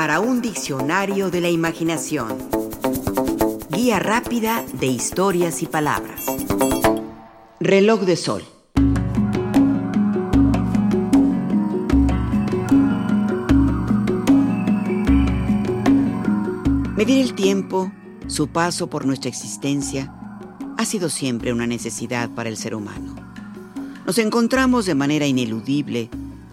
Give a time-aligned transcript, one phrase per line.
[0.00, 2.38] para un diccionario de la imaginación.
[3.68, 6.24] Guía rápida de historias y palabras.
[7.60, 8.42] Reloj de sol.
[16.96, 17.92] Medir el tiempo,
[18.26, 20.14] su paso por nuestra existencia,
[20.78, 23.14] ha sido siempre una necesidad para el ser humano.
[24.06, 26.08] Nos encontramos de manera ineludible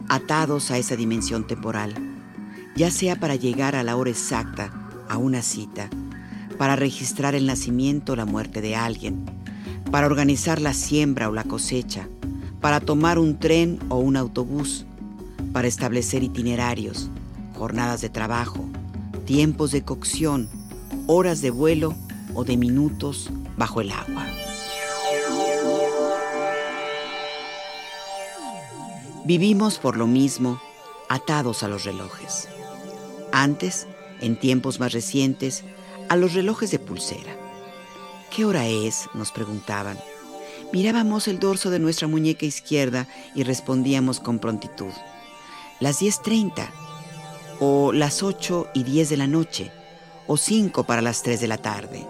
[0.10, 2.07] atados a esa dimensión temporal,
[2.78, 4.72] ya sea para llegar a la hora exacta
[5.10, 5.90] a una cita,
[6.60, 9.26] para registrar el nacimiento o la muerte de alguien,
[9.92, 12.08] para organizar la siembra o la cosecha,
[12.62, 14.86] para tomar un tren o un autobús,
[15.54, 17.10] para establecer itinerarios,
[17.56, 18.64] jornadas de trabajo,
[19.26, 20.48] tiempos de cocción,
[21.08, 21.96] horas de vuelo
[22.36, 24.28] o de minutos bajo el agua.
[29.26, 30.62] Vivimos por lo mismo
[31.10, 32.48] atados a los relojes.
[33.38, 33.86] Antes,
[34.20, 35.64] en tiempos más recientes,
[36.10, 37.38] a los relojes de pulsera.
[38.36, 39.08] ¿Qué hora es?
[39.14, 40.00] nos preguntaban.
[40.74, 44.92] Mirábamos el dorso de nuestra muñeca izquierda y respondíamos con prontitud.
[45.80, 46.68] Las 10.30,
[47.60, 49.72] o las 8 y 10 de la noche,
[50.26, 52.08] o 5 para las 3 de la tarde.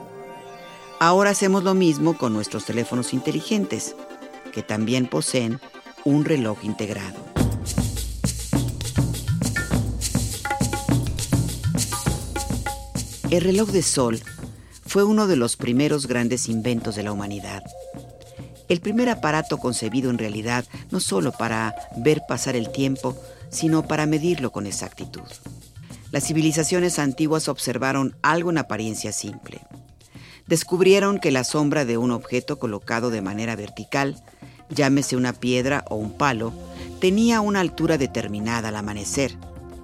[1.01, 3.97] Ahora hacemos lo mismo con nuestros teléfonos inteligentes,
[4.53, 5.59] que también poseen
[6.05, 7.36] un reloj integrado.
[13.29, 14.21] El reloj de sol
[14.85, 17.61] fue uno de los primeros grandes inventos de la humanidad.
[18.69, 23.17] El primer aparato concebido en realidad no solo para ver pasar el tiempo,
[23.49, 25.27] sino para medirlo con exactitud.
[26.11, 29.59] Las civilizaciones antiguas observaron algo en apariencia simple.
[30.47, 34.23] Descubrieron que la sombra de un objeto colocado de manera vertical
[34.69, 36.53] llámese una piedra o un palo,
[36.99, 39.37] tenía una altura determinada al amanecer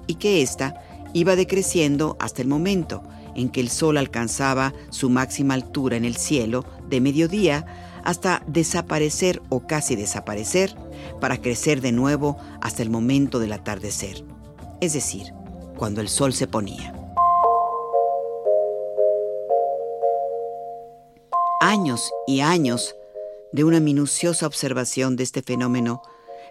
[0.08, 0.76] y que ésta
[1.14, 3.04] iba decreciendo hasta el momento
[3.36, 7.66] en que el sol alcanzaba su máxima altura en el cielo de mediodía
[8.04, 10.76] hasta desaparecer o casi desaparecer
[11.20, 14.24] para crecer de nuevo hasta el momento del atardecer,
[14.82, 15.34] es decir,
[15.78, 16.94] cuando el sol se ponía.
[21.62, 22.96] Años y años
[23.54, 26.02] de una minuciosa observación de este fenómeno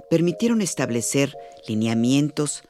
[0.09, 2.63] permitieron establecer lineamientos,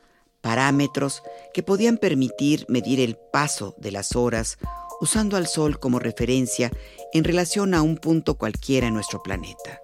[0.42, 1.22] parámetros
[1.54, 4.58] que podían permitir medir el paso de las horas
[5.00, 6.70] usando al Sol como referencia
[7.12, 9.80] en relación a un punto cualquiera en nuestro planeta.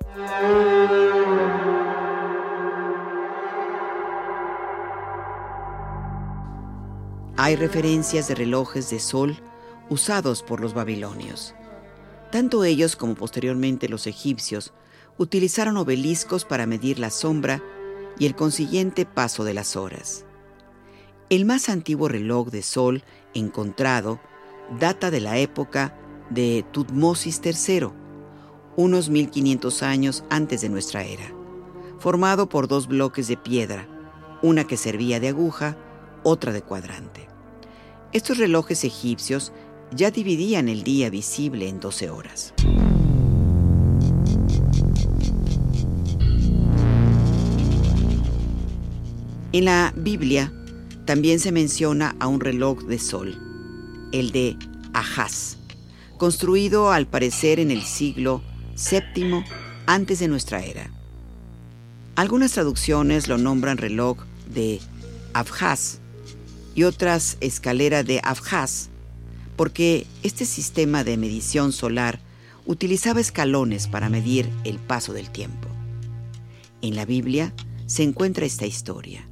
[7.37, 9.41] Hay referencias de relojes de sol
[9.89, 11.55] usados por los babilonios.
[12.31, 14.73] Tanto ellos como posteriormente los egipcios
[15.19, 17.63] utilizaron obeliscos para medir la sombra
[18.19, 20.27] y el consiguiente paso de las horas.
[21.31, 23.03] El más antiguo reloj de sol
[23.34, 24.19] encontrado
[24.81, 25.94] data de la época
[26.31, 27.91] de Tutmosis III,
[28.77, 31.31] unos 1500 años antes de nuestra era,
[31.99, 33.87] formado por dos bloques de piedra,
[34.41, 35.77] una que servía de aguja,
[36.22, 37.28] otra de cuadrante.
[38.15, 39.53] Estos relojes egipcios
[39.91, 42.55] ya dividían el día visible en 12 horas.
[49.53, 50.53] En la Biblia
[51.09, 53.41] también se menciona a un reloj de sol,
[54.13, 54.59] el de
[54.93, 55.57] Ahaz,
[56.19, 58.43] construido al parecer en el siglo
[58.77, 59.43] VII
[59.87, 60.91] antes de nuestra era.
[62.15, 64.19] Algunas traducciones lo nombran reloj
[64.53, 64.83] de
[65.33, 66.01] Abjaz
[66.75, 68.91] y otras escalera de Abjaz
[69.57, 72.21] porque este sistema de medición solar
[72.67, 75.69] utilizaba escalones para medir el paso del tiempo.
[76.83, 77.55] En la Biblia
[77.87, 79.27] se encuentra esta historia.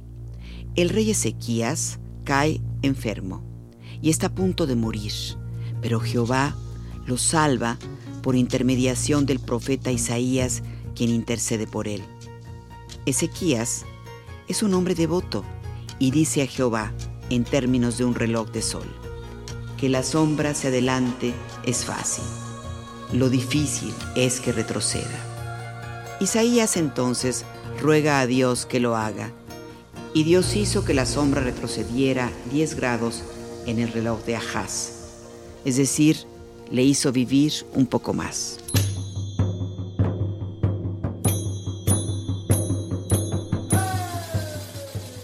[0.77, 3.43] El rey Ezequías cae enfermo
[3.99, 5.11] y está a punto de morir,
[5.81, 6.55] pero Jehová
[7.07, 7.79] lo salva
[8.21, 10.61] por intermediación del profeta Isaías,
[10.93, 12.03] quien intercede por él.
[13.07, 13.85] Ezequías
[14.47, 15.43] es un hombre devoto
[15.97, 16.93] y dice a Jehová
[17.31, 18.85] en términos de un reloj de sol
[19.77, 21.33] que la sombra se adelante
[21.65, 22.23] es fácil.
[23.13, 26.17] Lo difícil es que retroceda.
[26.19, 27.45] Isaías entonces
[27.81, 29.31] ruega a Dios que lo haga,
[30.17, 33.21] y Dios hizo que la sombra retrocediera 10 grados
[33.67, 34.91] en el reloj de Ahaz,
[35.63, 36.17] es decir,
[36.71, 38.57] le hizo vivir un poco más.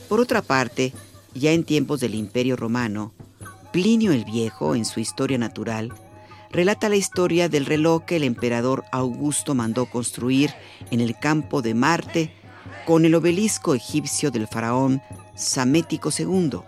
[0.08, 0.94] Por otra parte,
[1.34, 3.14] ya en tiempos del Imperio Romano,
[3.72, 5.92] Plinio el Viejo, en su Historia Natural,
[6.52, 10.52] relata la historia del reloj que el emperador Augusto mandó construir
[10.92, 12.43] en el campo de Marte
[12.86, 15.02] con el obelisco egipcio del faraón
[15.36, 16.60] Samético II,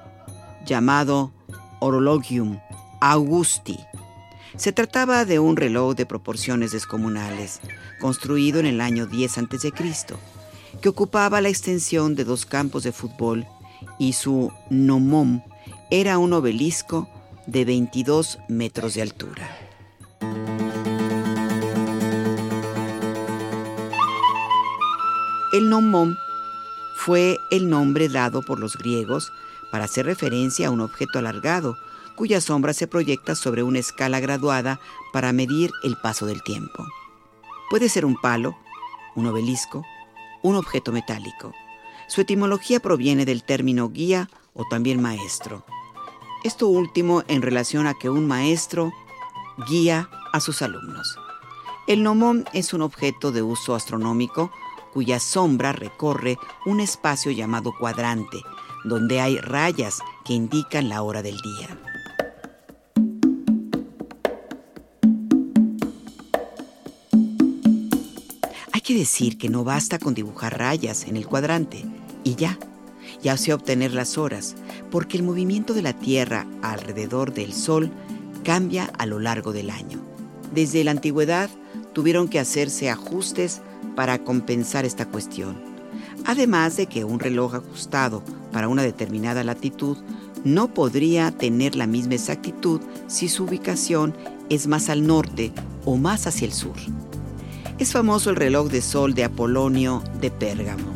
[0.66, 1.34] llamado
[1.80, 2.60] Horologium
[3.02, 3.80] Augusti.
[4.56, 7.60] Se trataba de un reloj de proporciones descomunales,
[8.00, 9.72] construido en el año 10 a.C.,
[10.82, 13.46] que ocupaba la extensión de dos campos de fútbol
[13.98, 15.42] y su nomom
[15.90, 17.08] era un obelisco
[17.48, 19.65] de 22 metros de altura.
[25.56, 26.18] El nomom
[26.98, 29.31] fue el nombre dado por los griegos
[29.72, 31.78] para hacer referencia a un objeto alargado
[32.18, 34.81] cuya sombra se proyecta sobre una escala graduada
[35.13, 36.86] para medir el paso del tiempo.
[37.69, 38.57] Puede ser un palo,
[39.16, 39.86] un obelisco,
[40.44, 41.54] un objeto metálico.
[42.10, 45.66] Su etimología proviene del término guía o también maestro.
[46.44, 48.92] Esto último en relación a que un maestro
[49.69, 51.18] guía a sus alumnos.
[51.88, 54.52] El gnomón es un objeto de uso astronómico
[54.95, 58.38] cuya sombra recorre un espacio llamado cuadrante,
[58.86, 61.77] donde hay rayas que indican la hora del día.
[68.71, 71.83] Hay que decir que no basta con dibujar rayas en el cuadrante
[72.24, 72.57] y ya,
[73.21, 74.56] ya se obtener las horas,
[74.92, 77.92] porque el movimiento de la Tierra alrededor del Sol
[78.45, 80.00] cambia a lo largo del año.
[80.53, 81.50] Desde la antigüedad
[81.92, 83.62] tuvieron que hacerse ajustes
[83.95, 85.56] para compensar esta cuestión,
[86.25, 89.98] además de que un reloj ajustado para una determinada latitud
[90.44, 94.16] no podría tener la misma exactitud si su ubicación
[94.50, 95.51] es más al norte
[95.86, 96.75] o más hacia el sur.
[97.80, 100.94] Es famoso el reloj de sol de Apolonio de Pérgamo,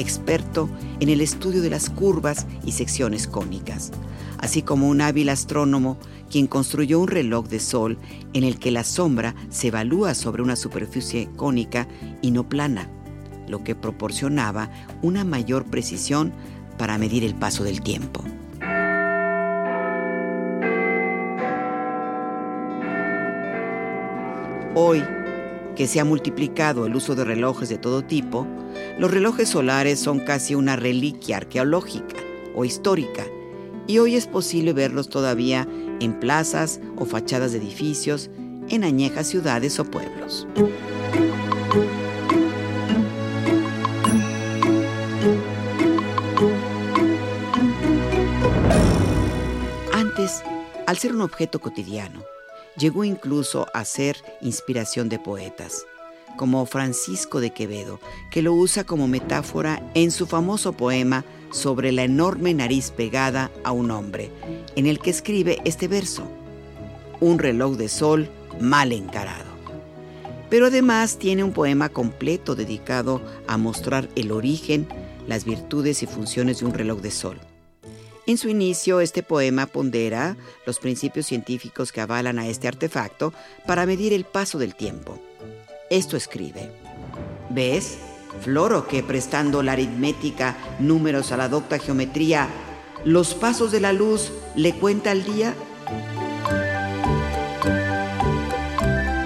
[0.00, 0.68] experto
[0.98, 3.92] en el estudio de las curvas y secciones cónicas,
[4.38, 5.98] así como un hábil astrónomo
[6.30, 7.98] quien construyó un reloj de sol
[8.32, 11.86] en el que la sombra se evalúa sobre una superficie cónica
[12.22, 12.88] y no plana,
[13.48, 14.70] lo que proporcionaba
[15.02, 16.32] una mayor precisión
[16.78, 18.24] para medir el paso del tiempo.
[24.74, 25.02] Hoy,
[25.76, 28.46] que se ha multiplicado el uso de relojes de todo tipo,
[28.98, 32.16] los relojes solares son casi una reliquia arqueológica
[32.54, 33.24] o histórica,
[33.86, 35.66] y hoy es posible verlos todavía
[36.00, 38.30] en plazas o fachadas de edificios,
[38.68, 40.46] en añejas ciudades o pueblos.
[50.86, 52.22] al ser un objeto cotidiano,
[52.80, 55.84] llegó incluso a ser inspiración de poetas,
[56.36, 58.00] como Francisco de Quevedo,
[58.30, 63.72] que lo usa como metáfora en su famoso poema sobre la enorme nariz pegada a
[63.72, 64.30] un hombre,
[64.76, 66.24] en el que escribe este verso,
[67.20, 68.30] un reloj de sol
[68.60, 69.50] mal encarado.
[70.48, 74.88] Pero además tiene un poema completo dedicado a mostrar el origen,
[75.28, 77.38] las virtudes y funciones de un reloj de sol.
[78.26, 80.36] En su inicio, este poema pondera
[80.66, 83.32] los principios científicos que avalan a este artefacto
[83.66, 85.18] para medir el paso del tiempo.
[85.90, 86.70] Esto escribe,
[87.48, 87.98] ¿ves?
[88.42, 92.48] Floro que prestando la aritmética números a la docta geometría,
[93.04, 95.54] los pasos de la luz le cuenta al día.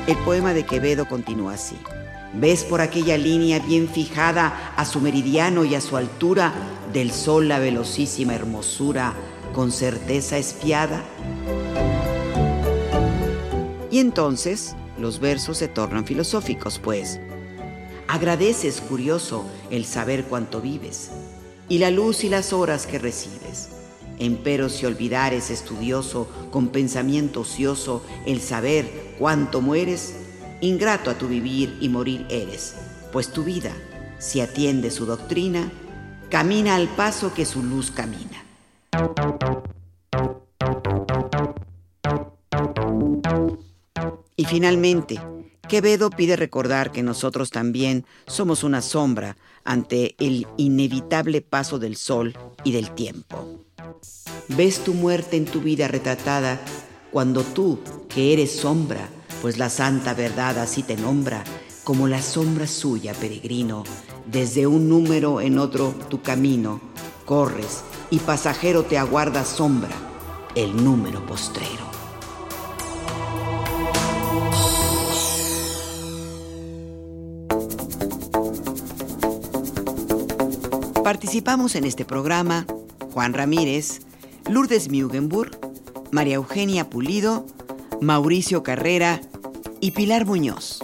[0.06, 1.76] El poema de Quevedo continúa así.
[2.36, 6.52] ¿Ves por aquella línea bien fijada a su meridiano y a su altura
[6.92, 9.14] del sol la velocísima hermosura
[9.54, 11.04] con certeza espiada?
[13.90, 17.20] Y entonces los versos se tornan filosóficos, pues.
[18.08, 21.10] Agradeces, curioso, el saber cuánto vives
[21.68, 23.68] y la luz y las horas que recibes.
[24.18, 30.14] Empero si olvidares, estudioso, con pensamiento ocioso, el saber cuánto mueres,
[30.64, 32.74] ingrato a tu vivir y morir eres,
[33.12, 33.72] pues tu vida,
[34.18, 35.70] si atiende su doctrina,
[36.30, 38.44] camina al paso que su luz camina.
[44.36, 45.20] Y finalmente,
[45.68, 52.36] Quevedo pide recordar que nosotros también somos una sombra ante el inevitable paso del sol
[52.64, 53.64] y del tiempo.
[54.48, 56.60] Ves tu muerte en tu vida retratada
[57.10, 57.78] cuando tú,
[58.08, 59.08] que eres sombra,
[59.44, 61.44] pues la santa verdad así te nombra,
[61.84, 63.84] como la sombra suya, peregrino,
[64.24, 66.80] desde un número en otro tu camino,
[67.26, 69.90] corres y pasajero te aguarda sombra,
[70.54, 71.84] el número postrero.
[81.04, 82.64] Participamos en este programa
[83.12, 84.00] Juan Ramírez,
[84.48, 85.50] Lourdes Mugenburg,
[86.12, 87.44] María Eugenia Pulido,
[88.00, 89.20] Mauricio Carrera
[89.84, 90.83] y Pilar Muñoz.